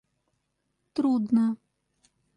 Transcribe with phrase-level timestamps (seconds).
[0.93, 1.45] трудно